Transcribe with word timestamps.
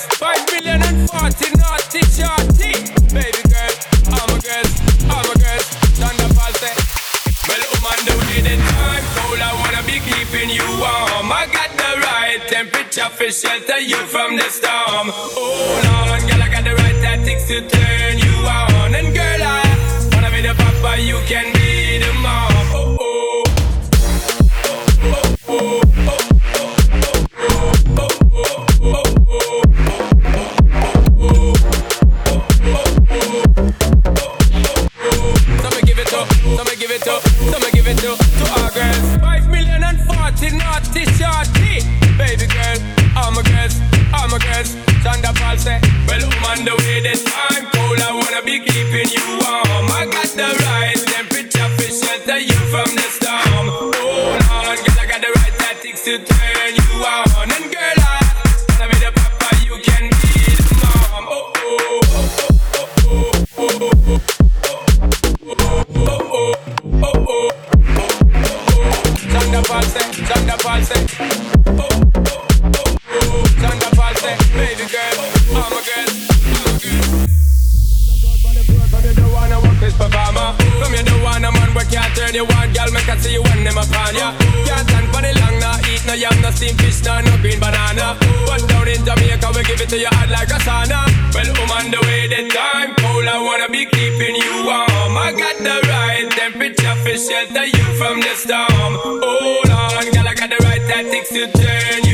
girls. 0.00 0.16
Five 0.16 0.46
million 0.50 0.82
and 0.82 1.10
forty 1.10 1.50
naughty 1.56 2.00
shorty. 2.08 2.72
Baby 3.12 3.42
girl, 3.48 3.74
all 4.12 4.26
my 4.28 4.38
girls, 4.40 4.72
all 5.10 5.24
my 5.24 5.34
girls. 5.34 5.66
Paul 6.36 6.52
say, 6.54 6.74
Well, 7.48 7.62
on 7.90 7.98
the 8.06 8.14
way 8.26 8.40
the 8.42 8.56
time 8.56 9.04
cold. 9.16 9.40
I 9.40 9.52
wanna 9.60 9.82
be 9.86 10.00
keeping 10.00 10.50
you 10.50 10.64
warm. 10.78 11.32
I 11.32 11.46
got 11.52 11.70
the 11.76 12.00
right 12.00 12.40
temperature 12.48 13.10
for 13.10 13.30
shelter 13.30 13.80
you 13.80 13.96
from 14.06 14.36
the 14.36 14.48
storm. 14.48 15.10
Hold 15.12 15.86
on, 15.86 16.20
girl, 16.28 16.42
I 16.42 16.48
got 16.48 16.64
the 16.64 16.74
right 16.74 16.98
tactics 17.02 17.46
to 17.48 17.68
turn 17.68 18.18
you 18.18 18.34
on. 18.46 18.94
And 18.94 19.14
girl, 19.14 19.42
I 19.42 20.08
wanna 20.12 20.30
be 20.30 20.42
the 20.42 20.54
papa, 20.54 21.00
you 21.00 21.18
can 21.26 21.52
be 21.54 21.69
I'm 46.22 46.64
the 46.64 46.74
way 46.76 47.00
time 47.14 47.64
cold. 47.72 48.00
I 48.00 48.12
wanna 48.12 48.42
be 48.44 48.60
keeping 48.60 49.08
you 49.08 49.24
warm. 49.40 49.86
I 49.90 50.06
got 50.10 50.30
the 50.36 50.48
right 50.66 50.98
temperature 51.14 51.68
shelter 51.90 52.38
you 52.38 52.58
from 52.72 52.90
the 52.94 53.08
storm. 53.16 53.66
Hold 53.68 54.42
I 54.98 55.06
got 55.06 55.20
the 55.20 55.32
right 55.40 55.54
tactics 55.58 56.04
to 56.04 56.18
turn 56.18 56.74
you 56.74 57.04
on. 57.04 57.29
Turn 82.30 82.38
you 82.38 82.54
on 82.54 82.72
Girl, 82.72 82.90
make 82.92 83.08
I 83.08 83.16
see 83.18 83.32
you 83.32 83.42
when 83.42 83.64
them 83.64 83.76
upon 83.76 84.14
ya 84.14 84.32
Can't 84.66 84.88
stand 84.88 85.08
for 85.10 85.22
the 85.22 85.32
long, 85.40 85.58
nah 85.58 85.78
Eat 85.90 86.06
no 86.06 86.14
yam, 86.14 86.34
no 86.42 86.50
steamed 86.50 86.80
fish, 86.80 87.02
nah, 87.04 87.20
no 87.20 87.36
green 87.38 87.58
banana. 87.58 88.16
But 88.46 88.66
down 88.68 88.88
in 88.88 89.04
Jamaica, 89.04 89.48
we 89.54 89.62
give 89.64 89.80
it 89.80 89.88
to 89.90 89.98
you 89.98 90.10
hot 90.10 90.30
like 90.30 90.50
a 90.50 90.58
sauna. 90.62 91.06
Well, 91.34 91.50
I'm 91.50 91.70
on 91.70 91.90
the 91.90 92.00
way, 92.06 92.28
the 92.28 92.48
time 92.48 92.94
cold 92.96 93.26
I 93.26 93.38
wanna 93.42 93.68
be 93.68 93.86
keeping 93.86 94.36
you 94.36 94.64
warm. 94.64 95.16
I 95.16 95.32
got 95.36 95.56
the 95.58 95.76
right 95.88 96.30
temperature 96.30 96.96
for 97.02 97.16
shelter 97.18 97.66
you 97.66 97.86
from 97.98 98.20
the 98.20 98.34
storm. 98.34 98.92
Hold 99.02 99.70
on, 99.70 100.04
girl, 100.14 100.28
I 100.28 100.34
got 100.34 100.50
the 100.50 100.60
right 100.64 100.82
tactics 100.86 101.30
to 101.30 101.50
turn 101.50 102.04
you 102.04 102.09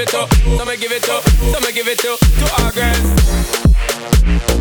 give 0.00 0.08
it 0.08 0.14
up, 0.14 0.32
I'ma 0.46 0.76
give 0.76 0.92
it 0.92 1.02
to, 1.02 1.20
so 1.30 1.60
me 1.60 1.72
give 1.72 1.86
it 1.86 1.98
to, 1.98 2.16
to 2.16 2.62
our 2.62 2.72
girls. 2.72 4.59